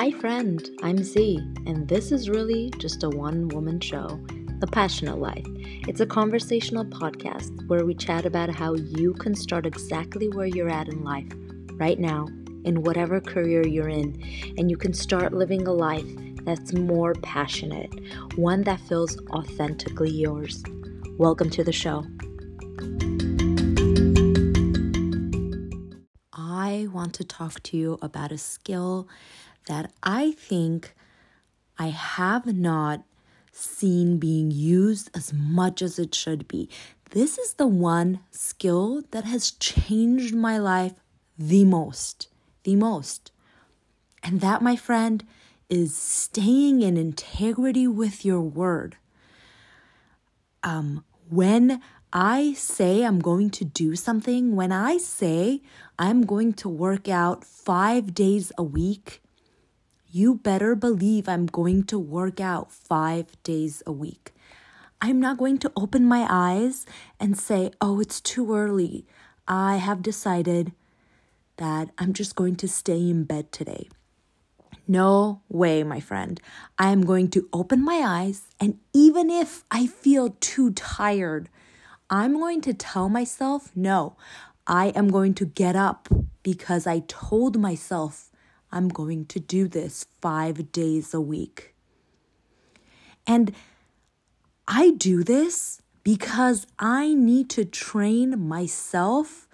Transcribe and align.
Hi, 0.00 0.10
friend, 0.12 0.66
I'm 0.82 1.04
Z, 1.04 1.36
and 1.66 1.86
this 1.86 2.10
is 2.10 2.30
really 2.30 2.72
just 2.78 3.02
a 3.02 3.10
one 3.10 3.48
woman 3.48 3.80
show, 3.80 4.18
The 4.58 4.66
Passionate 4.66 5.18
Life. 5.18 5.44
It's 5.86 6.00
a 6.00 6.06
conversational 6.06 6.86
podcast 6.86 7.68
where 7.68 7.84
we 7.84 7.92
chat 7.94 8.24
about 8.24 8.48
how 8.48 8.72
you 8.76 9.12
can 9.12 9.34
start 9.34 9.66
exactly 9.66 10.30
where 10.30 10.46
you're 10.46 10.70
at 10.70 10.88
in 10.88 11.04
life 11.04 11.30
right 11.74 11.98
now, 11.98 12.28
in 12.64 12.82
whatever 12.82 13.20
career 13.20 13.66
you're 13.66 13.90
in, 13.90 14.18
and 14.56 14.70
you 14.70 14.78
can 14.78 14.94
start 14.94 15.34
living 15.34 15.66
a 15.66 15.72
life 15.74 16.08
that's 16.46 16.72
more 16.72 17.12
passionate, 17.16 17.92
one 18.36 18.62
that 18.62 18.80
feels 18.80 19.18
authentically 19.32 20.10
yours. 20.10 20.62
Welcome 21.18 21.50
to 21.50 21.62
the 21.62 21.72
show. 21.72 22.06
I 26.32 26.88
want 26.90 27.12
to 27.14 27.24
talk 27.24 27.62
to 27.64 27.76
you 27.76 27.98
about 28.00 28.32
a 28.32 28.38
skill 28.38 29.06
that 29.70 29.92
I 30.02 30.32
think 30.32 30.96
I 31.78 31.90
have 31.90 32.44
not 32.44 33.04
seen 33.52 34.18
being 34.18 34.50
used 34.50 35.08
as 35.14 35.32
much 35.32 35.80
as 35.80 35.96
it 35.96 36.12
should 36.12 36.48
be. 36.48 36.68
This 37.10 37.38
is 37.38 37.54
the 37.54 37.68
one 37.68 38.18
skill 38.32 39.04
that 39.12 39.22
has 39.26 39.52
changed 39.52 40.34
my 40.34 40.58
life 40.58 40.94
the 41.38 41.64
most. 41.64 42.26
The 42.64 42.74
most. 42.74 43.30
And 44.24 44.40
that, 44.40 44.60
my 44.60 44.74
friend, 44.74 45.24
is 45.68 45.96
staying 45.96 46.82
in 46.82 46.96
integrity 46.96 47.86
with 47.86 48.24
your 48.24 48.40
word. 48.40 48.96
Um, 50.64 51.04
when 51.28 51.80
I 52.12 52.54
say 52.54 53.04
I'm 53.04 53.20
going 53.20 53.50
to 53.50 53.64
do 53.64 53.94
something, 53.94 54.56
when 54.56 54.72
I 54.72 54.98
say 54.98 55.62
I'm 55.96 56.26
going 56.26 56.54
to 56.54 56.68
work 56.68 57.08
out 57.08 57.44
five 57.44 58.14
days 58.14 58.50
a 58.58 58.64
week, 58.64 59.19
you 60.12 60.34
better 60.34 60.74
believe 60.74 61.28
I'm 61.28 61.46
going 61.46 61.84
to 61.84 61.98
work 61.98 62.40
out 62.40 62.72
five 62.72 63.26
days 63.42 63.82
a 63.86 63.92
week. 63.92 64.32
I'm 65.00 65.20
not 65.20 65.38
going 65.38 65.58
to 65.58 65.72
open 65.76 66.04
my 66.04 66.26
eyes 66.28 66.84
and 67.18 67.38
say, 67.38 67.70
oh, 67.80 68.00
it's 68.00 68.20
too 68.20 68.54
early. 68.54 69.06
I 69.46 69.76
have 69.76 70.02
decided 70.02 70.72
that 71.56 71.90
I'm 71.98 72.12
just 72.12 72.36
going 72.36 72.56
to 72.56 72.68
stay 72.68 72.98
in 72.98 73.24
bed 73.24 73.52
today. 73.52 73.88
No 74.88 75.40
way, 75.48 75.84
my 75.84 76.00
friend. 76.00 76.40
I 76.78 76.90
am 76.90 77.02
going 77.02 77.28
to 77.30 77.48
open 77.52 77.84
my 77.84 78.02
eyes, 78.04 78.42
and 78.58 78.78
even 78.92 79.30
if 79.30 79.62
I 79.70 79.86
feel 79.86 80.36
too 80.40 80.72
tired, 80.72 81.48
I'm 82.08 82.34
going 82.34 82.60
to 82.62 82.74
tell 82.74 83.08
myself, 83.08 83.70
no, 83.76 84.16
I 84.66 84.88
am 84.88 85.08
going 85.08 85.34
to 85.34 85.44
get 85.44 85.76
up 85.76 86.08
because 86.42 86.86
I 86.86 87.04
told 87.06 87.56
myself 87.56 88.29
I'm 88.72 88.88
going 88.88 89.26
to 89.26 89.40
do 89.40 89.68
this 89.68 90.06
five 90.20 90.72
days 90.72 91.12
a 91.14 91.20
week. 91.20 91.74
And 93.26 93.54
I 94.66 94.90
do 94.90 95.24
this 95.24 95.82
because 96.04 96.66
I 96.78 97.14
need 97.14 97.50
to 97.50 97.64
train 97.64 98.48
myself 98.48 99.48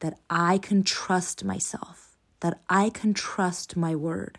that 0.00 0.18
I 0.28 0.58
can 0.58 0.82
trust 0.82 1.44
myself, 1.44 2.16
that 2.40 2.60
I 2.68 2.90
can 2.90 3.14
trust 3.14 3.76
my 3.76 3.94
word. 3.94 4.38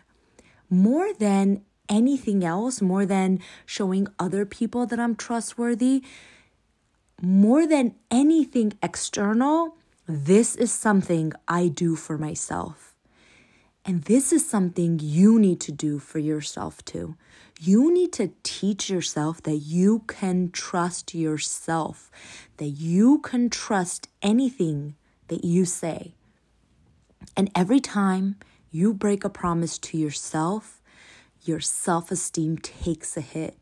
More 0.68 1.12
than 1.14 1.62
anything 1.88 2.44
else, 2.44 2.80
more 2.80 3.06
than 3.06 3.40
showing 3.66 4.08
other 4.18 4.44
people 4.44 4.86
that 4.86 4.98
I'm 5.00 5.16
trustworthy, 5.16 6.02
more 7.20 7.66
than 7.66 7.94
anything 8.10 8.72
external, 8.82 9.76
this 10.06 10.56
is 10.56 10.72
something 10.72 11.32
I 11.46 11.68
do 11.68 11.94
for 11.94 12.18
myself. 12.18 12.91
And 13.84 14.04
this 14.04 14.32
is 14.32 14.48
something 14.48 15.00
you 15.02 15.40
need 15.40 15.60
to 15.62 15.72
do 15.72 15.98
for 15.98 16.20
yourself 16.20 16.84
too. 16.84 17.16
You 17.60 17.92
need 17.92 18.12
to 18.14 18.32
teach 18.42 18.88
yourself 18.88 19.42
that 19.42 19.56
you 19.56 20.04
can 20.06 20.50
trust 20.50 21.14
yourself, 21.14 22.10
that 22.58 22.68
you 22.68 23.18
can 23.18 23.50
trust 23.50 24.08
anything 24.20 24.94
that 25.28 25.44
you 25.44 25.64
say. 25.64 26.14
And 27.36 27.50
every 27.54 27.80
time 27.80 28.36
you 28.70 28.94
break 28.94 29.24
a 29.24 29.30
promise 29.30 29.78
to 29.78 29.98
yourself, 29.98 30.80
your 31.44 31.60
self 31.60 32.10
esteem 32.10 32.58
takes 32.58 33.16
a 33.16 33.20
hit. 33.20 33.58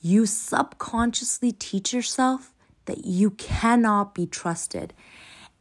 You 0.00 0.26
subconsciously 0.26 1.52
teach 1.52 1.94
yourself 1.94 2.52
that 2.84 3.06
you 3.06 3.30
cannot 3.30 4.14
be 4.14 4.26
trusted. 4.26 4.92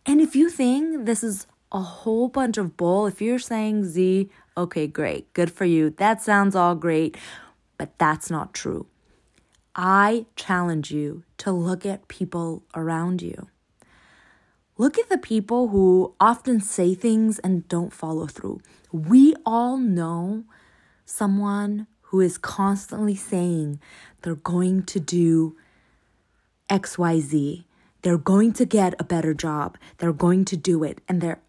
And 0.05 0.19
if 0.19 0.35
you 0.35 0.49
think 0.49 1.05
this 1.05 1.23
is 1.23 1.47
a 1.73 1.81
whole 1.81 2.27
bunch 2.29 2.57
of 2.57 2.77
bull. 2.77 3.07
If 3.07 3.21
you're 3.21 3.39
saying 3.39 3.85
Z, 3.85 4.29
okay, 4.55 4.87
great, 4.87 5.33
good 5.33 5.51
for 5.51 5.65
you. 5.65 5.89
That 5.89 6.21
sounds 6.21 6.55
all 6.55 6.75
great, 6.75 7.17
but 7.77 7.97
that's 7.97 8.29
not 8.29 8.53
true. 8.53 8.85
I 9.75 10.27
challenge 10.35 10.91
you 10.91 11.23
to 11.39 11.51
look 11.51 11.85
at 11.85 12.07
people 12.07 12.63
around 12.75 13.21
you. 13.21 13.47
Look 14.77 14.97
at 14.97 15.09
the 15.09 15.17
people 15.17 15.69
who 15.69 16.13
often 16.19 16.59
say 16.59 16.93
things 16.93 17.39
and 17.39 17.67
don't 17.67 17.93
follow 17.93 18.27
through. 18.27 18.61
We 18.91 19.35
all 19.45 19.77
know 19.77 20.45
someone 21.05 21.87
who 22.01 22.21
is 22.21 22.37
constantly 22.37 23.15
saying 23.15 23.79
they're 24.21 24.35
going 24.35 24.83
to 24.83 24.99
do 24.99 25.55
XYZ. 26.69 27.65
They're 28.03 28.17
going 28.17 28.53
to 28.53 28.65
get 28.65 28.95
a 28.99 29.03
better 29.03 29.33
job. 29.33 29.77
They're 29.97 30.13
going 30.13 30.45
to 30.45 30.57
do 30.57 30.83
it. 30.83 31.01
And 31.07 31.21
they're 31.21 31.41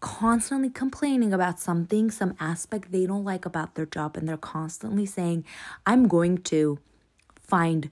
constantly 0.00 0.70
complaining 0.70 1.32
about 1.32 1.60
something, 1.60 2.10
some 2.10 2.34
aspect 2.40 2.90
they 2.90 3.06
don't 3.06 3.24
like 3.24 3.44
about 3.44 3.74
their 3.74 3.86
job, 3.86 4.16
and 4.16 4.26
they're 4.28 4.36
constantly 4.36 5.06
saying, 5.06 5.44
I'm 5.86 6.08
going 6.08 6.38
to 6.38 6.78
find 7.40 7.90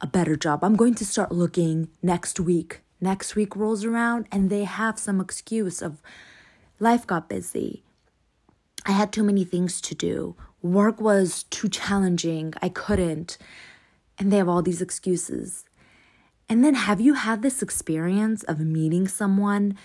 a 0.00 0.06
better 0.06 0.36
job. 0.36 0.62
I'm 0.62 0.76
going 0.76 0.94
to 0.96 1.04
start 1.04 1.32
looking 1.32 1.88
next 2.02 2.38
week. 2.38 2.82
Next 3.00 3.34
week 3.34 3.56
rolls 3.56 3.84
around, 3.84 4.26
and 4.30 4.50
they 4.50 4.64
have 4.64 4.98
some 4.98 5.20
excuse 5.20 5.80
of 5.80 6.02
life 6.78 7.06
got 7.06 7.28
busy. 7.28 7.82
I 8.84 8.92
had 8.92 9.12
too 9.12 9.22
many 9.22 9.44
things 9.44 9.80
to 9.82 9.94
do. 9.94 10.36
Work 10.62 11.00
was 11.00 11.44
too 11.44 11.68
challenging. 11.68 12.54
I 12.60 12.68
couldn't. 12.68 13.38
And 14.18 14.32
they 14.32 14.38
have 14.38 14.48
all 14.48 14.62
these 14.62 14.82
excuses. 14.82 15.64
And 16.48 16.64
then, 16.64 16.74
have 16.74 17.00
you 17.00 17.14
had 17.14 17.42
this 17.42 17.62
experience 17.62 18.42
of 18.44 18.58
meeting 18.58 19.06
someone 19.06 19.76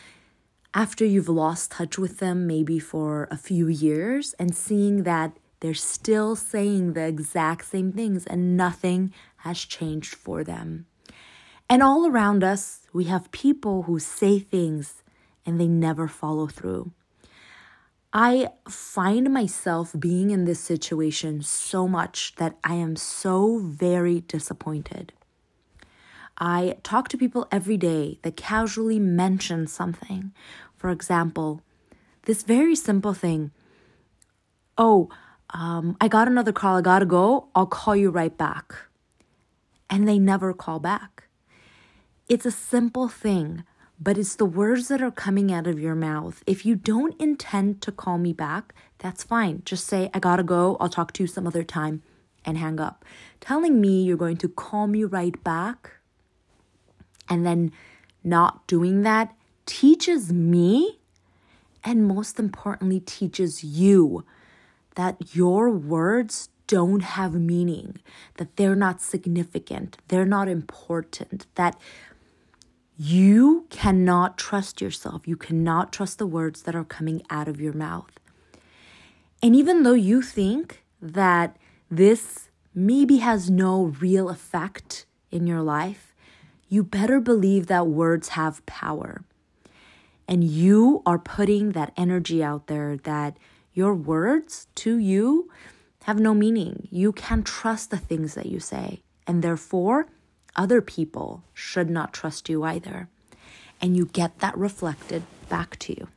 after 0.73 1.05
you've 1.05 1.29
lost 1.29 1.71
touch 1.71 1.97
with 1.97 2.17
them, 2.17 2.47
maybe 2.47 2.79
for 2.79 3.27
a 3.29 3.37
few 3.37 3.67
years, 3.67 4.33
and 4.39 4.55
seeing 4.55 5.03
that 5.03 5.37
they're 5.59 5.73
still 5.73 6.35
saying 6.35 6.93
the 6.93 7.05
exact 7.05 7.65
same 7.65 7.91
things 7.91 8.25
and 8.25 8.57
nothing 8.57 9.13
has 9.37 9.59
changed 9.59 10.15
for 10.15 10.43
them. 10.43 10.87
And 11.69 11.81
all 11.81 12.05
around 12.07 12.43
us, 12.43 12.81
we 12.91 13.05
have 13.05 13.31
people 13.31 13.83
who 13.83 13.99
say 13.99 14.39
things 14.39 15.03
and 15.45 15.59
they 15.59 15.67
never 15.67 16.07
follow 16.07 16.47
through. 16.47 16.91
I 18.11 18.49
find 18.67 19.33
myself 19.33 19.95
being 19.97 20.31
in 20.31 20.45
this 20.45 20.59
situation 20.59 21.41
so 21.41 21.87
much 21.87 22.35
that 22.35 22.57
I 22.63 22.75
am 22.75 22.95
so 22.95 23.57
very 23.57 24.21
disappointed. 24.21 25.13
I 26.37 26.77
talk 26.83 27.09
to 27.09 27.17
people 27.17 27.47
every 27.51 27.77
day 27.77 28.19
that 28.23 28.35
casually 28.35 28.99
mention 28.99 29.67
something. 29.67 30.33
For 30.83 30.89
example, 30.89 31.61
this 32.23 32.43
very 32.43 32.75
simple 32.75 33.13
thing 33.13 33.51
Oh, 34.77 35.07
um, 35.51 35.95
I 36.01 36.09
got 36.09 36.27
another 36.27 36.51
call. 36.51 36.75
I 36.75 36.81
gotta 36.81 37.05
go. 37.05 37.47
I'll 37.55 37.67
call 37.67 37.95
you 37.95 38.09
right 38.09 38.37
back. 38.37 38.75
And 39.89 40.09
they 40.09 40.19
never 40.19 40.51
call 40.51 40.79
back. 40.79 41.29
It's 42.27 42.45
a 42.45 42.51
simple 42.51 43.07
thing, 43.07 43.63
but 43.97 44.17
it's 44.17 44.35
the 44.35 44.43
words 44.43 44.89
that 44.89 45.01
are 45.01 45.09
coming 45.09 45.53
out 45.53 45.67
of 45.67 45.79
your 45.79 45.95
mouth. 45.95 46.43
If 46.45 46.65
you 46.65 46.75
don't 46.75 47.15
intend 47.17 47.81
to 47.83 47.91
call 47.93 48.17
me 48.17 48.33
back, 48.33 48.75
that's 48.97 49.23
fine. 49.23 49.61
Just 49.63 49.87
say, 49.87 50.09
I 50.13 50.19
gotta 50.19 50.43
go. 50.43 50.75
I'll 50.81 50.89
talk 50.89 51.13
to 51.13 51.23
you 51.23 51.27
some 51.27 51.47
other 51.47 51.63
time 51.63 52.03
and 52.43 52.57
hang 52.57 52.81
up. 52.81 53.05
Telling 53.39 53.79
me 53.79 54.03
you're 54.03 54.17
going 54.17 54.35
to 54.43 54.49
call 54.49 54.87
me 54.87 55.05
right 55.05 55.41
back 55.45 55.91
and 57.29 57.45
then 57.45 57.71
not 58.21 58.67
doing 58.67 59.03
that 59.03 59.33
teaches 59.65 60.31
me 60.31 60.99
and 61.83 62.07
most 62.07 62.39
importantly 62.39 62.99
teaches 62.99 63.63
you 63.63 64.25
that 64.95 65.35
your 65.35 65.69
words 65.69 66.49
don't 66.67 67.01
have 67.01 67.33
meaning, 67.33 67.97
that 68.37 68.55
they're 68.55 68.75
not 68.75 69.01
significant, 69.01 69.97
they're 70.07 70.25
not 70.25 70.47
important, 70.47 71.45
that 71.55 71.79
you 72.97 73.65
cannot 73.69 74.37
trust 74.37 74.79
yourself. 74.79 75.27
You 75.27 75.35
cannot 75.35 75.91
trust 75.91 76.19
the 76.19 76.27
words 76.27 76.61
that 76.63 76.75
are 76.75 76.83
coming 76.83 77.23
out 77.29 77.47
of 77.47 77.59
your 77.59 77.73
mouth. 77.73 78.11
And 79.41 79.55
even 79.55 79.83
though 79.83 79.93
you 79.93 80.21
think 80.21 80.83
that 81.01 81.57
this 81.89 82.49
maybe 82.73 83.17
has 83.17 83.49
no 83.49 83.85
real 83.99 84.29
effect 84.29 85.05
in 85.31 85.47
your 85.47 85.61
life, 85.61 86.15
you 86.69 86.83
better 86.83 87.19
believe 87.19 87.67
that 87.67 87.87
words 87.87 88.29
have 88.29 88.65
power. 88.65 89.23
And 90.27 90.43
you 90.43 91.01
are 91.05 91.19
putting 91.19 91.71
that 91.71 91.93
energy 91.97 92.43
out 92.43 92.67
there 92.67 92.97
that 92.97 93.37
your 93.73 93.93
words 93.93 94.67
to 94.75 94.97
you 94.97 95.49
have 96.03 96.19
no 96.19 96.33
meaning. 96.33 96.87
You 96.91 97.11
can't 97.11 97.45
trust 97.45 97.89
the 97.89 97.97
things 97.97 98.35
that 98.35 98.45
you 98.45 98.59
say. 98.59 99.01
And 99.25 99.41
therefore, 99.41 100.07
other 100.55 100.81
people 100.81 101.43
should 101.53 101.89
not 101.89 102.13
trust 102.13 102.49
you 102.49 102.63
either. 102.63 103.09
And 103.81 103.97
you 103.97 104.05
get 104.05 104.39
that 104.39 104.57
reflected 104.57 105.23
back 105.49 105.77
to 105.79 105.93
you. 105.93 106.07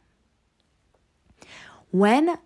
When 1.90 2.38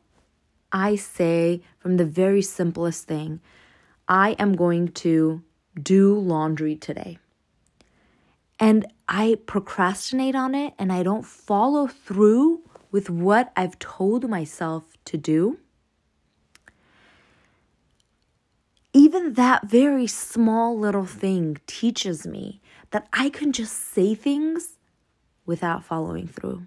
I 0.72 0.96
say, 0.96 1.62
from 1.78 1.96
the 1.96 2.04
very 2.04 2.42
simplest 2.42 3.06
thing, 3.06 3.40
I 4.06 4.32
am 4.38 4.54
going 4.54 4.88
to 4.88 5.42
do 5.80 6.18
laundry 6.18 6.76
today. 6.76 7.18
And 8.60 8.86
I 9.08 9.38
procrastinate 9.46 10.34
on 10.34 10.54
it 10.54 10.74
and 10.78 10.92
I 10.92 11.02
don't 11.02 11.24
follow 11.24 11.86
through 11.86 12.60
with 12.92 13.08
what 13.08 13.52
I've 13.56 13.78
told 13.78 14.28
myself 14.28 14.84
to 15.06 15.16
do. 15.16 15.58
Even 18.92 19.32
that 19.34 19.66
very 19.66 20.06
small 20.06 20.78
little 20.78 21.06
thing 21.06 21.58
teaches 21.66 22.26
me 22.26 22.60
that 22.90 23.08
I 23.12 23.30
can 23.30 23.52
just 23.52 23.92
say 23.92 24.14
things 24.14 24.76
without 25.46 25.84
following 25.84 26.26
through. 26.26 26.66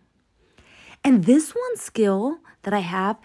And 1.03 1.25
this 1.25 1.51
one 1.51 1.77
skill 1.77 2.39
that 2.63 2.73
I 2.73 2.79
have 2.79 3.17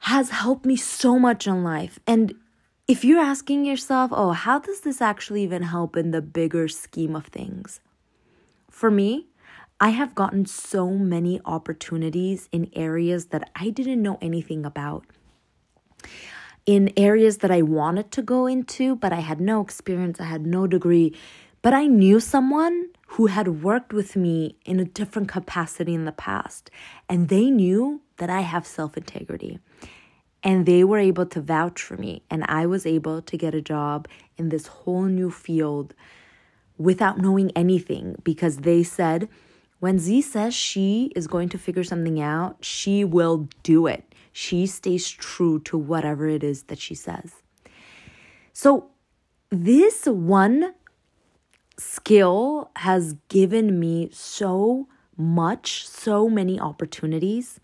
has 0.00 0.30
helped 0.30 0.66
me 0.66 0.76
so 0.76 1.18
much 1.18 1.46
in 1.46 1.62
life. 1.62 1.98
And 2.06 2.34
if 2.92 3.06
you're 3.06 3.18
asking 3.18 3.64
yourself, 3.64 4.10
oh, 4.12 4.32
how 4.32 4.58
does 4.58 4.82
this 4.82 5.00
actually 5.00 5.42
even 5.42 5.62
help 5.62 5.96
in 5.96 6.10
the 6.10 6.20
bigger 6.20 6.68
scheme 6.68 7.16
of 7.16 7.24
things? 7.24 7.80
For 8.68 8.90
me, 8.90 9.28
I 9.80 9.88
have 9.88 10.14
gotten 10.14 10.44
so 10.44 10.90
many 10.90 11.40
opportunities 11.46 12.50
in 12.52 12.70
areas 12.74 13.28
that 13.28 13.48
I 13.56 13.70
didn't 13.70 14.02
know 14.02 14.18
anything 14.20 14.66
about. 14.66 15.06
In 16.66 16.92
areas 16.94 17.38
that 17.38 17.50
I 17.50 17.62
wanted 17.62 18.10
to 18.10 18.20
go 18.20 18.44
into, 18.46 18.94
but 18.94 19.10
I 19.10 19.20
had 19.20 19.40
no 19.40 19.62
experience, 19.62 20.20
I 20.20 20.24
had 20.24 20.44
no 20.44 20.66
degree. 20.66 21.16
But 21.62 21.72
I 21.72 21.86
knew 21.86 22.20
someone 22.20 22.88
who 23.14 23.28
had 23.28 23.62
worked 23.62 23.94
with 23.94 24.16
me 24.16 24.56
in 24.66 24.78
a 24.78 24.84
different 24.84 25.28
capacity 25.28 25.94
in 25.94 26.04
the 26.04 26.12
past, 26.12 26.70
and 27.08 27.30
they 27.30 27.48
knew 27.48 28.02
that 28.18 28.28
I 28.28 28.42
have 28.42 28.66
self 28.66 28.98
integrity. 28.98 29.60
And 30.44 30.66
they 30.66 30.82
were 30.82 30.98
able 30.98 31.26
to 31.26 31.40
vouch 31.40 31.80
for 31.80 31.96
me, 31.96 32.22
and 32.28 32.44
I 32.48 32.66
was 32.66 32.84
able 32.84 33.22
to 33.22 33.36
get 33.36 33.54
a 33.54 33.62
job 33.62 34.08
in 34.36 34.48
this 34.48 34.66
whole 34.66 35.04
new 35.04 35.30
field 35.30 35.94
without 36.78 37.18
knowing 37.18 37.52
anything 37.54 38.16
because 38.24 38.58
they 38.58 38.82
said, 38.82 39.28
when 39.78 39.98
Z 39.98 40.22
says 40.22 40.54
she 40.54 41.12
is 41.16 41.26
going 41.26 41.48
to 41.50 41.58
figure 41.58 41.84
something 41.84 42.20
out, 42.20 42.56
she 42.60 43.04
will 43.04 43.48
do 43.62 43.86
it. 43.86 44.14
She 44.32 44.66
stays 44.66 45.08
true 45.08 45.60
to 45.60 45.76
whatever 45.76 46.28
it 46.28 46.42
is 46.42 46.64
that 46.64 46.78
she 46.78 46.94
says. 46.94 47.42
So, 48.52 48.90
this 49.50 50.06
one 50.06 50.74
skill 51.78 52.70
has 52.76 53.14
given 53.28 53.78
me 53.78 54.08
so 54.12 54.88
much, 55.16 55.86
so 55.86 56.28
many 56.28 56.58
opportunities. 56.58 57.60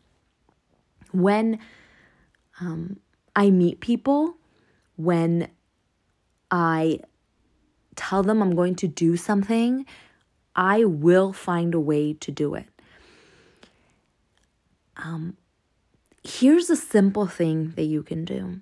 When 1.13 1.59
um, 2.61 2.99
I 3.37 3.51
meet 3.51 3.81
people, 3.81 4.37
when 4.97 5.49
I 6.51 7.01
tell 7.95 8.23
them 8.23 8.43
I'm 8.43 8.55
going 8.55 8.75
to 8.77 8.89
do 8.89 9.17
something, 9.17 9.87
I 10.57 10.85
will 10.85 11.33
find 11.33 11.75
a 11.75 11.81
way 11.81 12.15
to 12.15 12.33
do 12.33 12.55
it. 12.55 12.67
Um, 14.97 15.37
here's 16.25 16.69
a 16.69 16.77
simple 16.77 17.27
thing 17.27 17.73
that 17.77 17.85
you 17.85 18.03
can 18.03 18.25
do. 18.25 18.61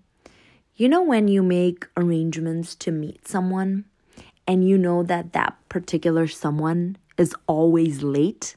You 0.74 0.90
know, 0.90 1.02
when 1.02 1.28
you 1.28 1.42
make 1.42 1.86
arrangements 1.96 2.74
to 2.76 2.90
meet 2.90 3.26
someone 3.26 3.86
and 4.46 4.68
you 4.68 4.76
know 4.76 5.02
that 5.02 5.32
that 5.32 5.56
particular 5.70 6.26
someone 6.26 6.98
is 7.16 7.34
always 7.46 8.02
late, 8.02 8.56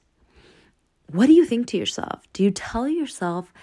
what 1.12 1.28
do 1.28 1.34
you 1.34 1.46
think 1.46 1.68
to 1.68 1.78
yourself? 1.78 2.28
Do 2.34 2.44
you 2.44 2.52
tell 2.52 2.90
yourself, 2.90 3.54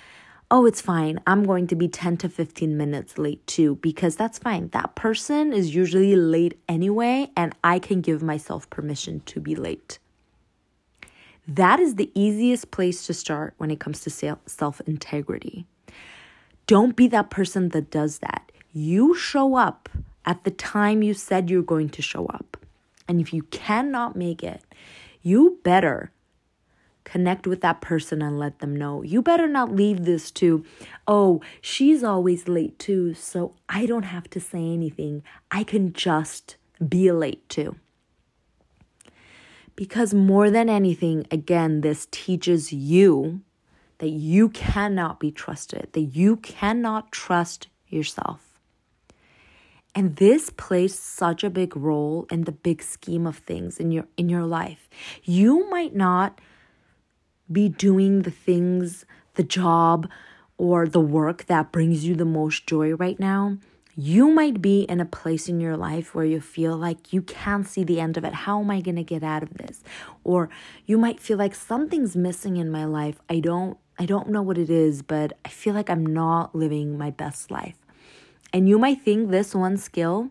oh, 0.50 0.66
it's 0.66 0.80
fine. 0.80 1.20
I'm 1.26 1.44
going 1.44 1.66
to 1.68 1.74
be 1.74 1.88
10 1.88 2.18
to 2.18 2.28
15 2.28 2.76
minutes 2.76 3.18
late 3.18 3.46
too, 3.46 3.76
because 3.76 4.16
that's 4.16 4.38
fine. 4.38 4.68
That 4.68 4.94
person 4.94 5.52
is 5.52 5.74
usually 5.74 6.16
late 6.16 6.58
anyway, 6.68 7.30
and 7.36 7.54
I 7.64 7.78
can 7.78 8.00
give 8.00 8.22
myself 8.22 8.68
permission 8.70 9.20
to 9.26 9.40
be 9.40 9.54
late. 9.54 9.98
That 11.48 11.78
is 11.78 11.94
the 11.94 12.10
easiest 12.14 12.70
place 12.70 13.06
to 13.06 13.14
start 13.14 13.54
when 13.58 13.70
it 13.70 13.80
comes 13.80 14.00
to 14.00 14.36
self 14.46 14.80
integrity. 14.82 15.66
Don't 16.66 16.96
be 16.96 17.06
that 17.08 17.30
person 17.30 17.68
that 17.70 17.90
does 17.90 18.18
that. 18.18 18.50
You 18.72 19.14
show 19.14 19.54
up 19.54 19.88
at 20.24 20.42
the 20.42 20.50
time 20.50 21.02
you 21.02 21.14
said 21.14 21.48
you're 21.48 21.62
going 21.62 21.88
to 21.90 22.02
show 22.02 22.26
up. 22.26 22.56
And 23.08 23.20
if 23.20 23.32
you 23.32 23.44
cannot 23.44 24.16
make 24.16 24.42
it, 24.42 24.62
you 25.22 25.60
better 25.62 26.10
connect 27.06 27.46
with 27.46 27.60
that 27.60 27.80
person 27.80 28.20
and 28.20 28.36
let 28.38 28.58
them 28.58 28.74
know. 28.74 29.00
You 29.02 29.22
better 29.22 29.46
not 29.46 29.72
leave 29.72 30.04
this 30.04 30.30
to, 30.32 30.64
oh, 31.06 31.40
she's 31.60 32.02
always 32.02 32.48
late 32.48 32.78
too, 32.80 33.14
so 33.14 33.54
I 33.68 33.86
don't 33.86 34.02
have 34.02 34.28
to 34.30 34.40
say 34.40 34.58
anything. 34.58 35.22
I 35.50 35.62
can 35.62 35.92
just 35.92 36.56
be 36.86 37.10
late 37.12 37.48
too. 37.48 37.76
Because 39.76 40.12
more 40.12 40.50
than 40.50 40.68
anything, 40.68 41.26
again, 41.30 41.82
this 41.82 42.08
teaches 42.10 42.72
you 42.72 43.40
that 43.98 44.10
you 44.10 44.48
cannot 44.48 45.20
be 45.20 45.30
trusted, 45.30 45.88
that 45.92 46.00
you 46.00 46.38
cannot 46.38 47.12
trust 47.12 47.68
yourself. 47.88 48.58
And 49.94 50.16
this 50.16 50.50
plays 50.50 50.98
such 50.98 51.44
a 51.44 51.50
big 51.50 51.76
role 51.76 52.26
in 52.30 52.44
the 52.44 52.52
big 52.52 52.82
scheme 52.82 53.26
of 53.26 53.38
things 53.38 53.78
in 53.78 53.92
your 53.92 54.06
in 54.18 54.28
your 54.28 54.44
life. 54.44 54.90
You 55.24 55.70
might 55.70 55.94
not 55.94 56.40
be 57.50 57.68
doing 57.68 58.22
the 58.22 58.30
things, 58.30 59.04
the 59.34 59.42
job, 59.42 60.08
or 60.58 60.86
the 60.86 61.00
work 61.00 61.46
that 61.46 61.72
brings 61.72 62.04
you 62.04 62.14
the 62.14 62.24
most 62.24 62.66
joy 62.66 62.94
right 62.94 63.20
now, 63.20 63.58
you 63.98 64.30
might 64.30 64.60
be 64.60 64.82
in 64.82 65.00
a 65.00 65.06
place 65.06 65.48
in 65.48 65.58
your 65.58 65.76
life 65.76 66.14
where 66.14 66.24
you 66.24 66.40
feel 66.40 66.76
like 66.76 67.12
you 67.12 67.22
can't 67.22 67.66
see 67.66 67.82
the 67.82 67.98
end 67.98 68.18
of 68.18 68.24
it. 68.24 68.34
How 68.34 68.60
am 68.60 68.70
I 68.70 68.82
going 68.82 68.96
to 68.96 69.02
get 69.02 69.22
out 69.22 69.42
of 69.42 69.54
this? 69.54 69.82
Or 70.22 70.50
you 70.84 70.98
might 70.98 71.18
feel 71.18 71.38
like 71.38 71.54
something's 71.54 72.14
missing 72.14 72.58
in 72.58 72.70
my 72.70 72.84
life. 72.84 73.18
I 73.30 73.40
don't 73.40 73.78
I 73.98 74.04
don't 74.04 74.28
know 74.28 74.42
what 74.42 74.58
it 74.58 74.68
is, 74.68 75.00
but 75.00 75.38
I 75.46 75.48
feel 75.48 75.72
like 75.72 75.88
I'm 75.88 76.04
not 76.04 76.54
living 76.54 76.98
my 76.98 77.10
best 77.10 77.50
life. 77.50 77.78
And 78.52 78.68
you 78.68 78.78
might 78.78 79.00
think 79.00 79.30
this 79.30 79.54
one 79.54 79.78
skill 79.78 80.30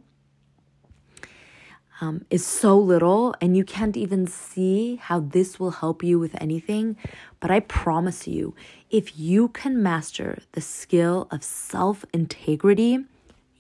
um, 2.01 2.25
is 2.29 2.45
so 2.45 2.77
little 2.77 3.35
and 3.39 3.55
you 3.55 3.63
can't 3.63 3.95
even 3.95 4.27
see 4.27 4.97
how 4.97 5.19
this 5.19 5.59
will 5.59 5.71
help 5.71 6.03
you 6.03 6.19
with 6.19 6.39
anything. 6.41 6.97
But 7.39 7.51
I 7.51 7.61
promise 7.61 8.27
you, 8.27 8.55
if 8.89 9.17
you 9.17 9.49
can 9.49 9.81
master 9.81 10.39
the 10.53 10.61
skill 10.61 11.27
of 11.31 11.43
self 11.43 12.05
integrity, 12.13 13.05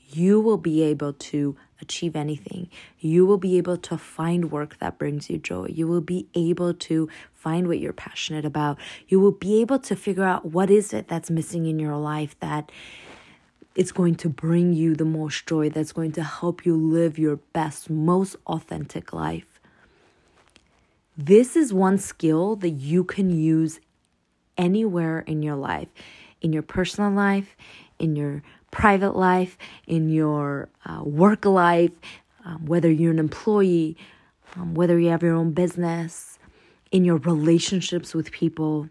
you 0.09 0.39
will 0.39 0.57
be 0.57 0.83
able 0.83 1.13
to 1.13 1.55
achieve 1.81 2.15
anything. 2.15 2.69
You 2.99 3.25
will 3.25 3.37
be 3.37 3.57
able 3.57 3.77
to 3.77 3.97
find 3.97 4.51
work 4.51 4.77
that 4.79 4.97
brings 4.97 5.29
you 5.29 5.37
joy. 5.37 5.67
You 5.69 5.87
will 5.87 6.01
be 6.01 6.27
able 6.33 6.73
to 6.73 7.09
find 7.33 7.67
what 7.67 7.79
you're 7.79 7.93
passionate 7.93 8.45
about. 8.45 8.77
You 9.07 9.19
will 9.19 9.33
be 9.33 9.59
able 9.61 9.79
to 9.79 9.95
figure 9.95 10.23
out 10.23 10.45
what 10.45 10.69
is 10.69 10.93
it 10.93 11.07
that's 11.07 11.29
missing 11.29 11.65
in 11.65 11.79
your 11.79 11.97
life 11.97 12.39
that 12.39 12.71
it's 13.75 13.91
going 13.91 14.15
to 14.15 14.29
bring 14.29 14.73
you 14.73 14.95
the 14.95 15.05
most 15.05 15.45
joy, 15.45 15.69
that's 15.69 15.91
going 15.91 16.13
to 16.13 16.23
help 16.23 16.65
you 16.65 16.75
live 16.75 17.19
your 17.19 17.37
best, 17.53 17.89
most 17.89 18.37
authentic 18.47 19.11
life. 19.13 19.59
This 21.17 21.55
is 21.55 21.73
one 21.73 21.97
skill 21.97 22.55
that 22.57 22.69
you 22.69 23.03
can 23.03 23.29
use 23.29 23.79
anywhere 24.57 25.19
in 25.19 25.43
your 25.43 25.55
life, 25.55 25.89
in 26.41 26.53
your 26.53 26.63
personal 26.63 27.11
life, 27.11 27.55
in 27.99 28.15
your 28.15 28.43
private 28.71 29.15
life, 29.15 29.57
in 29.87 30.09
your 30.09 30.69
uh, 30.85 31.01
work 31.03 31.45
life, 31.45 31.91
um, 32.43 32.65
whether 32.65 32.89
you're 32.89 33.11
an 33.11 33.19
employee, 33.19 33.97
um, 34.55 34.73
whether 34.73 34.99
you 34.99 35.09
have 35.09 35.23
your 35.23 35.35
own 35.35 35.51
business, 35.51 36.37
in 36.91 37.03
your 37.03 37.17
relationships 37.17 38.13
with 38.13 38.31
people. 38.31 38.89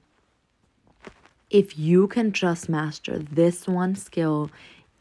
If 1.51 1.79
you 1.79 2.09
can 2.09 2.33
just 2.33 2.69
master 2.69 3.19
this 3.19 3.67
one 3.67 3.95
skill, 3.95 4.51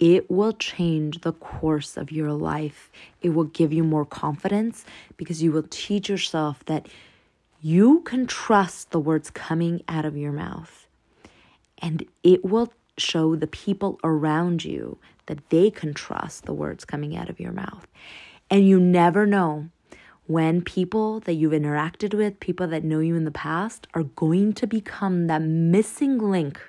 it 0.03 0.29
will 0.29 0.51
change 0.51 1.21
the 1.21 1.31
course 1.31 1.95
of 1.95 2.11
your 2.11 2.33
life. 2.33 2.91
It 3.21 3.29
will 3.29 3.45
give 3.45 3.71
you 3.71 3.85
more 3.85 4.03
confidence 4.03 4.83
because 5.15 5.41
you 5.41 5.53
will 5.53 5.65
teach 5.69 6.09
yourself 6.09 6.65
that 6.65 6.89
you 7.61 8.01
can 8.01 8.27
trust 8.27 8.91
the 8.91 8.99
words 8.99 9.29
coming 9.29 9.81
out 9.87 10.03
of 10.03 10.17
your 10.17 10.33
mouth. 10.33 10.87
And 11.77 12.05
it 12.21 12.43
will 12.43 12.73
show 12.97 13.37
the 13.37 13.47
people 13.47 13.97
around 14.03 14.65
you 14.65 14.97
that 15.27 15.49
they 15.49 15.71
can 15.71 15.93
trust 15.93 16.43
the 16.43 16.53
words 16.53 16.83
coming 16.83 17.15
out 17.15 17.29
of 17.29 17.39
your 17.39 17.53
mouth. 17.53 17.87
And 18.49 18.67
you 18.67 18.81
never 18.81 19.25
know 19.25 19.69
when 20.27 20.61
people 20.61 21.21
that 21.21 21.35
you've 21.35 21.53
interacted 21.53 22.13
with, 22.13 22.41
people 22.41 22.67
that 22.67 22.83
know 22.83 22.99
you 22.99 23.15
in 23.15 23.23
the 23.23 23.31
past, 23.31 23.87
are 23.93 24.03
going 24.03 24.51
to 24.55 24.67
become 24.67 25.27
that 25.27 25.41
missing 25.41 26.17
link 26.17 26.59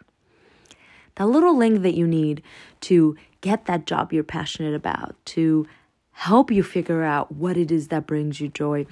that 1.16 1.26
little 1.28 1.56
link 1.56 1.83
that 1.83 1.94
you 1.94 2.06
need 2.06 2.42
to 2.80 3.16
get 3.40 3.66
that 3.66 3.87
job 3.87 4.12
you're 4.12 4.25
passionate 4.25 4.75
about, 4.75 5.14
to 5.26 5.66
help 6.12 6.50
you 6.50 6.62
figure 6.62 7.02
out 7.02 7.33
what 7.33 7.56
it 7.56 7.71
is 7.71 7.88
that 7.88 8.06
brings 8.06 8.40
you 8.40 8.49
joy, 8.49 8.87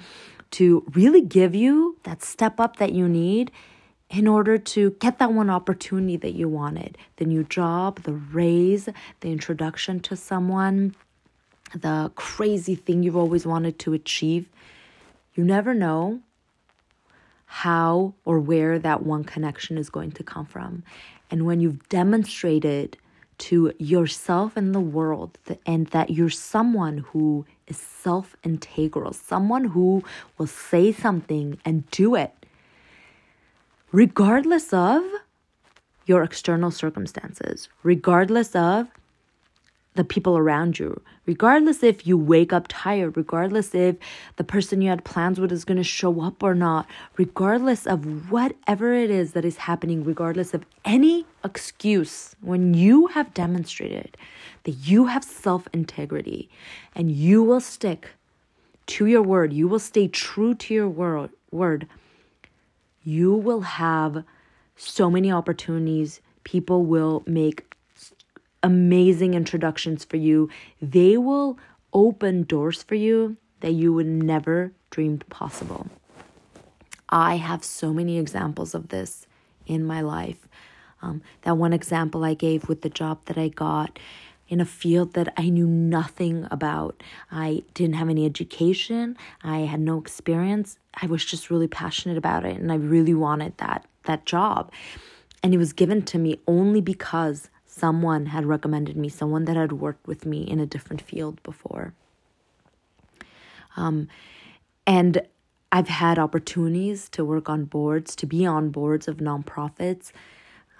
to 0.51 0.83
really 0.93 1.21
give 1.21 1.55
you 1.55 1.97
that 2.03 2.21
step 2.21 2.59
up 2.59 2.77
that 2.77 2.91
you 2.93 3.07
need 3.07 3.51
in 4.09 4.27
order 4.27 4.57
to 4.59 4.91
get 4.99 5.17
that 5.17 5.33
one 5.33 5.49
opportunity 5.49 6.17
that 6.17 6.33
you 6.33 6.47
wanted 6.47 6.97
the 7.15 7.25
new 7.25 7.43
job, 7.43 8.03
the 8.03 8.13
raise, 8.13 8.87
the 9.21 9.31
introduction 9.31 9.99
to 9.99 10.15
someone, 10.15 10.95
the 11.73 12.11
crazy 12.15 12.75
thing 12.75 13.01
you've 13.01 13.17
always 13.17 13.45
wanted 13.47 13.79
to 13.79 13.93
achieve. 13.93 14.47
You 15.33 15.43
never 15.43 15.73
know 15.73 16.19
how 17.45 18.13
or 18.25 18.39
where 18.39 18.77
that 18.77 19.03
one 19.03 19.23
connection 19.23 19.77
is 19.77 19.89
going 19.89 20.11
to 20.11 20.23
come 20.23 20.45
from. 20.45 20.83
And 21.31 21.45
when 21.45 21.59
you've 21.59 21.87
demonstrated 21.89 22.97
to 23.39 23.73
yourself 23.79 24.55
and 24.55 24.73
the 24.73 24.79
world 24.79 25.37
and 25.65 25.87
that 25.87 26.11
you're 26.11 26.29
someone 26.29 26.99
who 26.99 27.45
is 27.67 27.77
self 27.77 28.35
integral, 28.43 29.13
someone 29.13 29.65
who 29.65 30.03
will 30.37 30.47
say 30.47 30.91
something 30.91 31.57
and 31.65 31.89
do 31.91 32.15
it, 32.15 32.31
regardless 33.91 34.71
of 34.73 35.03
your 36.05 36.23
external 36.23 36.71
circumstances, 36.71 37.69
regardless 37.81 38.55
of 38.55 38.87
the 39.95 40.03
people 40.03 40.37
around 40.37 40.79
you, 40.79 40.99
regardless 41.25 41.83
if 41.83 42.07
you 42.07 42.17
wake 42.17 42.51
up 42.51 42.65
tired, 42.67 43.15
regardless 43.15 43.75
if 43.75 43.95
the 44.37 44.43
person 44.43 44.81
you 44.81 44.89
had 44.89 45.03
plans 45.03 45.39
with 45.39 45.51
is 45.51 45.65
going 45.65 45.77
to 45.77 45.83
show 45.83 46.21
up 46.21 46.41
or 46.41 46.55
not, 46.55 46.87
regardless 47.17 47.85
of 47.85 48.31
whatever 48.31 48.93
it 48.93 49.11
is 49.11 49.33
that 49.33 49.45
is 49.45 49.57
happening, 49.57 50.03
regardless 50.03 50.53
of 50.53 50.65
any 50.83 51.25
excuse, 51.43 52.35
when 52.41 52.73
you 52.73 53.07
have 53.07 53.33
demonstrated 53.33 54.17
that 54.63 54.71
you 54.71 55.05
have 55.05 55.23
self 55.23 55.67
integrity 55.73 56.49
and 56.95 57.11
you 57.11 57.43
will 57.43 57.61
stick 57.61 58.09
to 58.85 59.05
your 59.05 59.21
word, 59.21 59.53
you 59.53 59.67
will 59.67 59.79
stay 59.79 60.07
true 60.07 60.55
to 60.55 60.73
your 60.73 60.89
word, 60.89 61.29
word, 61.51 61.87
you 63.03 63.33
will 63.33 63.61
have 63.61 64.23
so 64.75 65.09
many 65.09 65.31
opportunities. 65.31 66.21
People 66.43 66.85
will 66.85 67.23
make 67.25 67.72
amazing 68.63 69.33
introductions 69.33 70.03
for 70.03 70.17
you. 70.17 70.49
They 70.81 71.17
will 71.17 71.59
open 71.93 72.43
doors 72.43 72.81
for 72.81 72.95
you 72.95 73.37
that 73.59 73.73
you 73.73 73.93
would 73.93 74.07
never 74.07 74.73
dreamed 74.89 75.27
possible. 75.29 75.87
I 77.09 77.35
have 77.35 77.63
so 77.63 77.93
many 77.93 78.17
examples 78.17 78.73
of 78.73 78.89
this 78.89 79.27
in 79.67 79.85
my 79.85 80.01
life. 80.01 80.47
Um, 81.01 81.21
that 81.41 81.57
one 81.57 81.73
example 81.73 82.23
I 82.23 82.33
gave 82.33 82.67
with 82.67 82.81
the 82.81 82.89
job 82.89 83.25
that 83.25 83.37
I 83.37 83.49
got 83.49 83.99
in 84.47 84.59
a 84.59 84.65
field 84.65 85.13
that 85.13 85.33
I 85.37 85.49
knew 85.49 85.67
nothing 85.67 86.47
about. 86.49 87.03
I 87.31 87.63
didn't 87.73 87.95
have 87.95 88.09
any 88.09 88.25
education. 88.25 89.17
I 89.43 89.59
had 89.59 89.79
no 89.79 89.99
experience. 89.99 90.77
I 91.01 91.07
was 91.07 91.23
just 91.23 91.49
really 91.49 91.67
passionate 91.67 92.17
about 92.17 92.45
it 92.45 92.57
and 92.57 92.71
I 92.71 92.75
really 92.75 93.13
wanted 93.13 93.57
that 93.57 93.85
that 94.05 94.25
job. 94.25 94.71
And 95.41 95.53
it 95.53 95.57
was 95.57 95.71
given 95.73 96.01
to 96.03 96.17
me 96.17 96.39
only 96.47 96.81
because 96.81 97.49
someone 97.75 98.27
had 98.27 98.45
recommended 98.45 98.95
me, 98.95 99.09
someone 99.09 99.45
that 99.45 99.57
had 99.57 99.71
worked 99.71 100.05
with 100.05 100.25
me 100.27 100.41
in 100.41 100.59
a 100.59 100.65
different 100.65 101.01
field 101.01 101.41
before. 101.41 101.93
Um, 103.75 104.07
and 104.85 105.23
I've 105.71 105.87
had 105.87 106.19
opportunities 106.19 107.09
to 107.09 107.25
work 107.25 107.49
on 107.49 107.65
boards, 107.65 108.15
to 108.17 108.27
be 108.27 108.45
on 108.45 108.69
boards 108.69 109.07
of 109.07 109.17
nonprofits, 109.17 110.11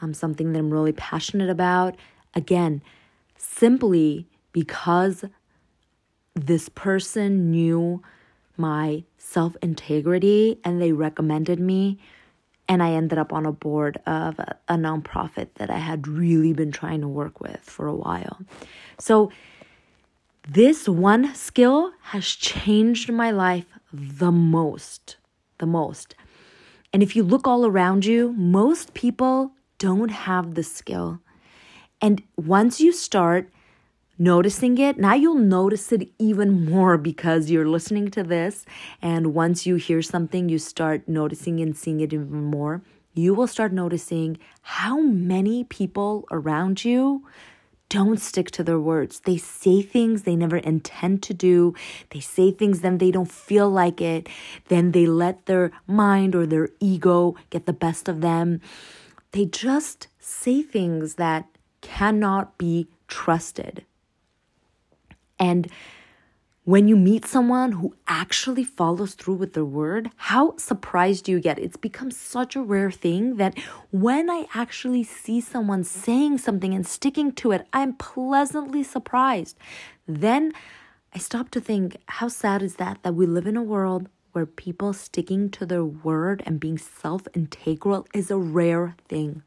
um, 0.01 0.13
something 0.13 0.53
that 0.53 0.59
I'm 0.59 0.69
really 0.69 0.91
passionate 0.91 1.49
about. 1.49 1.95
Again, 2.35 2.83
simply 3.37 4.27
because 4.51 5.25
this 6.35 6.69
person 6.69 7.49
knew 7.49 8.03
my 8.55 9.03
self 9.17 9.55
integrity 9.63 10.59
and 10.63 10.79
they 10.79 10.91
recommended 10.91 11.59
me 11.59 11.97
and 12.67 12.81
I 12.81 12.91
ended 12.91 13.17
up 13.17 13.33
on 13.33 13.45
a 13.45 13.51
board 13.51 13.97
of 14.05 14.39
a, 14.39 14.57
nonprofit 14.69 15.49
that 15.55 15.69
I 15.69 15.77
had 15.77 16.07
really 16.07 16.53
been 16.53 16.71
trying 16.71 17.01
to 17.01 17.07
work 17.07 17.39
with 17.39 17.59
for 17.61 17.87
a 17.87 17.95
while. 17.95 18.39
So, 18.99 19.31
this 20.47 20.89
one 20.89 21.33
skill 21.35 21.93
has 22.01 22.25
changed 22.25 23.09
my 23.11 23.31
life 23.31 23.65
the 23.93 24.31
most. 24.31 25.15
The 25.59 25.65
most. 25.65 26.15
And 26.91 27.01
if 27.01 27.15
you 27.15 27.23
look 27.23 27.47
all 27.47 27.65
around 27.65 28.05
you, 28.05 28.33
most 28.33 28.93
people 28.93 29.53
don't 29.77 30.11
have 30.11 30.55
the 30.55 30.63
skill. 30.63 31.19
And 32.01 32.23
once 32.35 32.81
you 32.81 32.91
start 32.91 33.49
noticing 34.17 34.77
it. 34.77 34.97
Now 34.97 35.13
you'll 35.13 35.35
notice 35.35 35.91
it 35.91 36.09
even 36.19 36.65
more 36.65 36.97
because 36.97 37.49
you're 37.49 37.67
listening 37.67 38.09
to 38.11 38.23
this. 38.23 38.65
And 39.01 39.33
once 39.33 39.65
you 39.65 39.75
hear 39.75 40.01
something, 40.01 40.49
you 40.49 40.59
start 40.59 41.07
noticing 41.07 41.59
and 41.59 41.75
seeing 41.75 41.99
it 41.99 42.13
even 42.13 42.45
more. 42.45 42.81
You 43.13 43.33
will 43.33 43.47
start 43.47 43.71
noticing 43.73 44.37
how 44.61 44.99
many 44.99 45.63
people 45.63 46.25
around 46.31 46.83
you 46.83 47.23
don't 47.89 48.19
stick 48.19 48.49
to 48.49 48.63
their 48.63 48.79
words. 48.79 49.19
They 49.19 49.37
say 49.37 49.83
things 49.83 50.23
they 50.23 50.35
never 50.35 50.57
intend 50.57 51.21
to 51.23 51.33
do. 51.33 51.75
They 52.09 52.21
say 52.21 52.49
things 52.49 52.81
then 52.81 52.97
they 52.97 53.11
don't 53.11 53.31
feel 53.31 53.69
like 53.69 54.01
it. 54.01 54.27
Then 54.67 54.93
they 54.93 55.05
let 55.05 55.45
their 55.45 55.71
mind 55.85 56.33
or 56.33 56.47
their 56.47 56.69
ego 56.79 57.35
get 57.51 57.67
the 57.67 57.73
best 57.73 58.09
of 58.09 58.21
them. 58.21 58.61
They 59.31 59.45
just 59.45 60.07
say 60.19 60.63
things 60.63 61.15
that 61.15 61.45
cannot 61.81 62.57
be 62.57 62.87
trusted. 63.07 63.85
And 65.43 65.67
when 66.63 66.87
you 66.87 66.95
meet 66.95 67.25
someone 67.25 67.73
who 67.73 67.93
actually 68.07 68.63
follows 68.63 69.15
through 69.15 69.33
with 69.33 69.53
their 69.53 69.65
word, 69.65 70.09
how 70.15 70.55
surprised 70.55 71.25
do 71.25 71.33
you 71.33 71.41
get? 71.41 71.59
It's 71.59 71.75
become 71.75 72.11
such 72.11 72.55
a 72.55 72.61
rare 72.61 72.91
thing 72.91 73.35
that 73.35 73.57
when 73.91 74.29
I 74.29 74.45
actually 74.53 75.03
see 75.03 75.41
someone 75.41 75.83
saying 75.83 76.37
something 76.37 76.73
and 76.73 76.87
sticking 76.87 77.33
to 77.33 77.51
it, 77.51 77.67
I'm 77.73 77.93
pleasantly 77.93 78.83
surprised. 78.83 79.57
Then 80.07 80.53
I 81.13 81.19
stop 81.19 81.49
to 81.51 81.59
think, 81.59 81.97
how 82.07 82.29
sad 82.29 82.61
is 82.61 82.75
that 82.77 83.03
that 83.03 83.15
we 83.15 83.25
live 83.25 83.45
in 83.45 83.57
a 83.57 83.63
world 83.75 84.07
where 84.31 84.45
people 84.45 84.93
sticking 84.93 85.49
to 85.51 85.65
their 85.65 85.83
word 85.83 86.41
and 86.45 86.61
being 86.61 86.77
self 86.77 87.27
integral 87.33 88.07
is 88.13 88.31
a 88.31 88.37
rare 88.37 88.95
thing. 89.09 89.43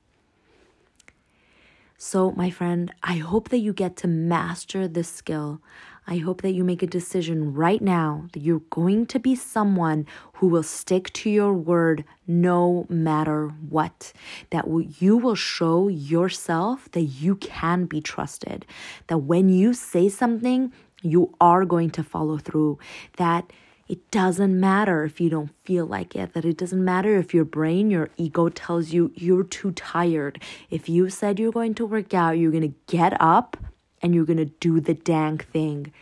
So, 1.98 2.32
my 2.32 2.50
friend, 2.50 2.92
I 3.02 3.16
hope 3.16 3.48
that 3.48 3.58
you 3.58 3.72
get 3.72 3.96
to 3.98 4.08
master 4.08 4.86
this 4.86 5.08
skill. 5.08 5.62
I 6.06 6.18
hope 6.18 6.42
that 6.42 6.52
you 6.52 6.62
make 6.62 6.82
a 6.82 6.86
decision 6.86 7.54
right 7.54 7.80
now 7.80 8.26
that 8.32 8.40
you're 8.40 8.62
going 8.70 9.06
to 9.06 9.18
be 9.18 9.34
someone 9.34 10.06
who 10.34 10.46
will 10.46 10.62
stick 10.62 11.10
to 11.14 11.30
your 11.30 11.54
word 11.54 12.04
no 12.26 12.86
matter 12.90 13.48
what. 13.48 14.12
That 14.50 14.66
you 15.00 15.16
will 15.16 15.34
show 15.34 15.88
yourself 15.88 16.90
that 16.92 17.00
you 17.00 17.36
can 17.36 17.86
be 17.86 18.02
trusted. 18.02 18.66
That 19.06 19.18
when 19.18 19.48
you 19.48 19.72
say 19.72 20.10
something, 20.10 20.72
you 21.02 21.34
are 21.40 21.64
going 21.64 21.90
to 21.90 22.04
follow 22.04 22.36
through. 22.36 22.78
That 23.16 23.50
it 23.88 24.10
doesn't 24.10 24.58
matter 24.58 25.04
if 25.04 25.20
you 25.20 25.30
don't 25.30 25.50
feel 25.64 25.86
like 25.86 26.16
it, 26.16 26.32
that 26.32 26.44
it 26.44 26.56
doesn't 26.56 26.84
matter 26.84 27.16
if 27.16 27.32
your 27.32 27.44
brain, 27.44 27.90
your 27.90 28.10
ego 28.16 28.48
tells 28.48 28.92
you 28.92 29.12
you're 29.14 29.44
too 29.44 29.72
tired. 29.72 30.42
If 30.70 30.88
you 30.88 31.08
said 31.08 31.38
you're 31.38 31.52
going 31.52 31.74
to 31.74 31.86
work 31.86 32.12
out, 32.12 32.38
you're 32.38 32.50
going 32.50 32.70
to 32.70 32.74
get 32.86 33.20
up 33.20 33.56
and 34.02 34.14
you're 34.14 34.24
going 34.24 34.38
to 34.38 34.44
do 34.44 34.80
the 34.80 34.94
dang 34.94 35.38
thing. 35.38 35.92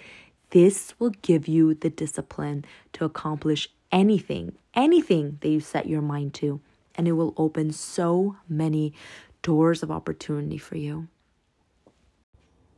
This 0.50 0.94
will 0.98 1.10
give 1.22 1.46
you 1.46 1.74
the 1.74 1.90
discipline 1.90 2.64
to 2.94 3.04
accomplish 3.04 3.68
anything, 3.92 4.54
anything 4.72 5.38
that 5.40 5.48
you 5.48 5.60
set 5.60 5.88
your 5.88 6.02
mind 6.02 6.32
to. 6.34 6.60
And 6.94 7.06
it 7.08 7.12
will 7.12 7.34
open 7.36 7.72
so 7.72 8.36
many 8.48 8.94
doors 9.42 9.82
of 9.82 9.90
opportunity 9.90 10.58
for 10.58 10.76
you. 10.76 11.08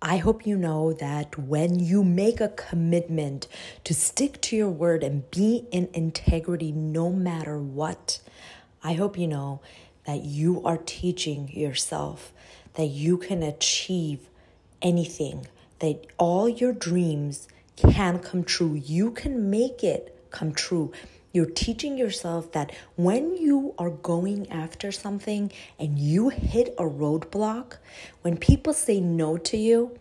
I 0.09 0.19
hope 0.19 0.47
you 0.47 0.57
know 0.57 0.93
that 0.93 1.37
when 1.37 1.81
you 1.81 2.05
make 2.05 2.41
a 2.41 2.51
commitment 2.51 3.49
to 3.83 3.93
stick 3.93 4.41
to 4.43 4.55
your 4.55 4.71
word 4.71 5.03
and 5.03 5.29
be 5.33 5.67
in 5.73 5.89
integrity 5.93 6.71
no 6.71 7.11
matter 7.11 7.59
what, 7.59 8.21
I 8.85 8.93
hope 8.93 9.19
you 9.19 9.27
know 9.27 9.63
that 10.05 10.23
you 10.23 10.63
are 10.65 10.79
teaching 10.79 11.51
yourself 11.53 12.33
that 12.75 12.87
you 12.87 13.19
can 13.19 13.43
achieve 13.43 14.29
anything, 14.81 15.49
that 15.81 16.07
all 16.19 16.49
your 16.49 16.73
dreams 16.73 17.49
can 17.75 18.21
come 18.21 18.45
true. 18.45 18.75
You 18.75 19.11
can 19.11 19.51
make 19.51 19.83
it 19.83 20.17
come 20.31 20.53
true. 20.53 20.93
You're 21.37 21.45
teaching 21.45 21.99
yourself 21.99 22.53
that 22.53 22.73
when 22.95 23.37
you 23.37 23.75
are 23.77 23.91
going 23.91 24.51
after 24.51 24.91
something 24.91 25.53
and 25.79 25.99
you 25.99 26.31
hit 26.31 26.75
a 26.79 26.85
roadblock, 26.85 27.77
when 28.23 28.39
people 28.39 28.73
say 28.73 29.01
no 29.01 29.37
to 29.37 29.59
you, 29.59 29.99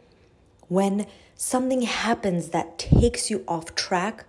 when 0.69 1.07
something 1.35 1.81
happens 1.81 2.51
that 2.51 2.79
takes 2.79 3.29
you 3.29 3.43
off 3.49 3.75
track, 3.75 4.23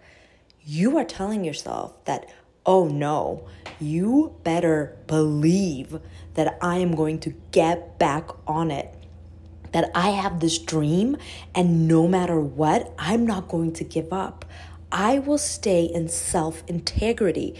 you 0.64 0.98
are 0.98 1.04
telling 1.04 1.44
yourself 1.44 2.04
that, 2.06 2.28
oh 2.66 2.88
no, 2.88 3.46
you 3.78 4.34
better 4.42 4.96
believe 5.06 6.00
that 6.34 6.58
I 6.60 6.78
am 6.78 6.96
going 6.96 7.20
to 7.20 7.30
get 7.52 8.00
back 8.00 8.30
on 8.48 8.72
it. 8.72 8.92
That 9.70 9.92
I 9.94 10.10
have 10.10 10.40
this 10.40 10.58
dream, 10.58 11.18
and 11.54 11.86
no 11.86 12.08
matter 12.08 12.40
what, 12.40 12.92
I'm 12.98 13.24
not 13.24 13.46
going 13.46 13.74
to 13.74 13.84
give 13.84 14.12
up. 14.12 14.44
I 14.90 15.18
will 15.18 15.38
stay 15.38 15.84
in 15.84 16.08
self 16.08 16.62
integrity. 16.66 17.54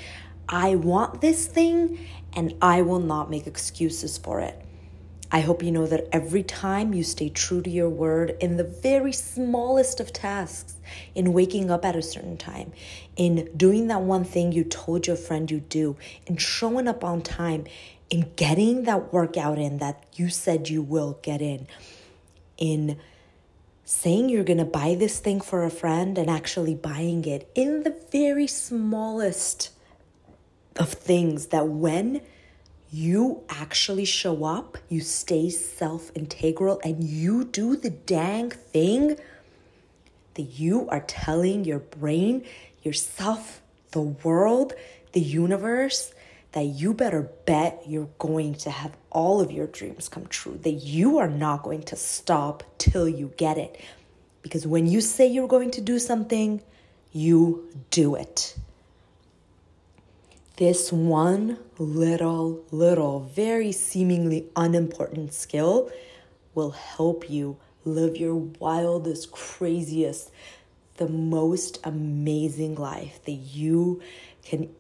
I 0.49 0.77
want 0.77 1.21
this 1.21 1.47
thing, 1.47 2.07
and 2.33 2.55
I 2.63 2.83
will 2.83 3.01
not 3.01 3.31
make 3.31 3.47
excuses 3.47 4.17
for 4.17 4.41
it. 4.41 4.63
I 5.33 5.41
hope 5.41 5.63
you 5.63 5.73
know 5.73 5.87
that 5.89 6.09
every 6.13 6.45
time 6.45 6.95
you 6.95 7.03
stay 7.03 7.29
true 7.29 7.61
to 7.61 7.69
your 7.69 7.89
word 7.89 8.37
in 8.41 8.57
the 8.57 8.65
very 8.65 9.13
smallest 9.13 9.99
of 9.99 10.13
tasks, 10.13 10.77
in 11.17 11.33
waking 11.33 11.69
up 11.69 11.85
at 11.85 11.97
a 11.97 12.03
certain 12.03 12.37
time, 12.37 12.73
in 13.17 13.51
doing 13.57 13.89
that 13.89 14.03
one 14.03 14.23
thing 14.23 14.53
you 14.53 14.63
told 14.63 15.09
your 15.09 15.17
friend 15.17 15.51
you 15.51 15.61
do, 15.61 15.97
in 16.27 16.37
showing 16.37 16.87
up 16.87 17.03
on 17.03 17.23
time, 17.23 17.65
in 18.09 18.31
getting 18.37 18.85
that 18.85 19.13
workout 19.13 19.59
in 19.59 19.79
that 19.79 20.05
you 20.15 20.29
said 20.29 20.69
you 20.69 20.81
will 20.81 21.19
get 21.23 21.43
in, 21.43 21.67
in 22.57 22.97
saying 23.87 24.29
you're 24.29 24.45
going 24.45 24.59
to 24.59 24.65
buy 24.65 24.97
this 24.99 25.21
thing 25.21 25.41
for 25.41 25.65
a 25.65 25.71
friend 25.71 26.19
and 26.19 26.29
actually 26.29 26.75
buying 26.75 27.25
it 27.25 27.49
in 27.55 27.85
the 27.85 27.97
very 28.11 28.49
smallest 28.49 29.71
of 30.77 30.93
things 30.93 31.47
that 31.47 31.69
when 31.69 32.21
you 32.91 33.45
actually 33.49 34.05
show 34.05 34.45
up, 34.45 34.77
you 34.89 35.01
stay 35.01 35.51
self 35.51 36.11
integral, 36.17 36.81
and 36.83 37.03
you 37.05 37.45
do 37.45 37.77
the 37.77 37.91
dang 37.91 38.51
thing 38.51 39.17
that 40.35 40.59
you 40.59 40.89
are 40.89 41.01
telling 41.01 41.65
your 41.65 41.79
brain, 41.79 42.45
yourself, 42.83 43.63
the 43.93 44.01
world, 44.01 44.73
the 45.13 45.21
universe 45.21 46.13
that 46.57 46.65
you 46.65 46.95
better 46.95 47.29
bet 47.45 47.83
you're 47.87 48.09
going 48.19 48.55
to 48.55 48.71
have 48.71 48.97
all 49.11 49.43
of 49.43 49.53
your 49.53 49.67
dreams 49.67 50.09
come 50.09 50.27
true, 50.29 50.59
that 50.63 50.71
you 50.71 51.19
are 51.19 51.29
not 51.29 51.63
going 51.63 51.83
to 51.83 51.95
stop 51.95 52.65
till 52.79 53.07
you 53.07 53.31
get 53.37 53.59
it. 53.59 53.79
Because 54.41 54.67
when 54.67 54.87
you 54.87 55.03
say 55.03 55.27
you're 55.27 55.49
going 55.49 55.71
to 55.73 55.83
do 55.83 55.99
something, 55.99 56.63
you 57.13 57.69
do 57.91 58.15
it. 58.15 58.57
This 60.57 60.91
one 60.91 61.59
little, 61.79 62.65
little, 62.71 63.21
very 63.35 63.71
seemingly 63.71 64.47
unimportant 64.57 65.35
skill 65.35 65.91
will 66.55 66.71
help 66.71 67.29
you 67.29 67.59
live 67.85 68.17
your 68.17 68.35
wildest, 68.35 69.31
craziest, 69.31 70.31
the 70.97 71.07
most 71.07 71.81
amazing 71.85 72.77
life 72.77 73.23
that 73.27 73.33
you 73.33 74.01
can 74.43 74.71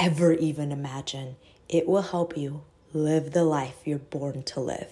ever 0.00 0.32
even 0.32 0.72
imagine. 0.72 1.36
It 1.68 1.86
will 1.86 2.00
help 2.00 2.34
you 2.34 2.62
live 2.94 3.32
the 3.32 3.44
life 3.44 3.82
you're 3.84 3.98
born 3.98 4.42
to 4.44 4.58
live. 4.60 4.88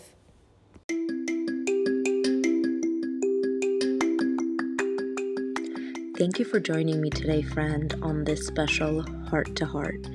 Thank 6.18 6.38
you 6.38 6.44
for 6.44 6.60
joining 6.60 7.00
me 7.00 7.08
today, 7.08 7.40
friend, 7.40 7.94
on 8.02 8.24
this 8.24 8.46
special 8.46 9.02
heart 9.28 9.56
to 9.56 9.64
heart. 9.64 10.06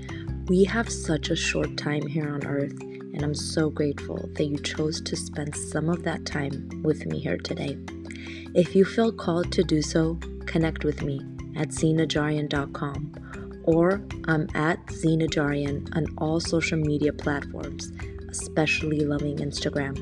We 0.47 0.63
have 0.65 0.91
such 0.91 1.31
a 1.31 1.35
short 1.35 1.75
time 1.75 2.05
here 2.05 2.29
on 2.29 2.45
earth, 2.45 2.79
and 2.79 3.23
I'm 3.23 3.33
so 3.33 3.71
grateful 3.71 4.29
that 4.33 4.45
you 4.45 4.59
chose 4.59 5.01
to 5.01 5.15
spend 5.15 5.55
some 5.55 5.89
of 5.89 6.03
that 6.03 6.27
time 6.27 6.69
with 6.83 7.07
me 7.07 7.17
here 7.17 7.37
today. 7.37 7.79
If 8.53 8.75
you 8.75 8.85
feel 8.85 9.11
called 9.11 9.51
to 9.53 9.63
do 9.63 9.81
so, 9.81 10.19
connect 10.45 10.83
with 10.83 11.01
me 11.01 11.19
at 11.55 11.69
zinajarian.com 11.69 13.22
or 13.63 14.01
I'm 14.27 14.47
at 14.55 14.85
zinajarian 14.87 15.95
on 15.95 16.07
all 16.17 16.39
social 16.39 16.77
media 16.77 17.13
platforms, 17.13 17.91
especially 18.29 18.99
loving 19.01 19.37
Instagram. 19.37 19.95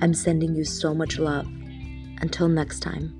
I'm 0.00 0.14
sending 0.14 0.54
you 0.54 0.64
so 0.64 0.94
much 0.94 1.18
love. 1.18 1.46
Until 2.20 2.48
next 2.48 2.80
time. 2.80 3.14